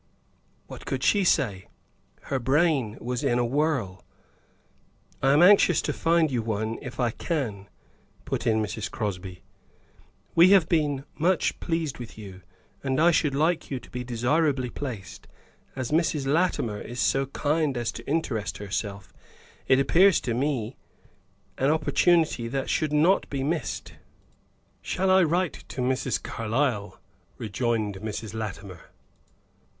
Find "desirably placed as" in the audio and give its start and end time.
14.03-15.91